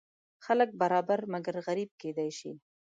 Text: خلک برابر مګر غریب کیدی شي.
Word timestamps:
خلک 0.45 0.69
برابر 0.81 1.19
مګر 1.33 1.55
غریب 1.67 1.89
کیدی 2.01 2.29
شي. 2.37 2.51